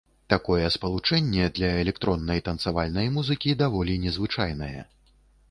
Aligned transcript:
Такое 0.33 0.69
спалучэнне 0.75 1.49
для 1.59 1.69
электроннай 1.83 2.41
танцавальнай 2.49 3.11
музыкі 3.19 3.55
даволі 3.61 4.01
незвычайнае. 4.09 4.77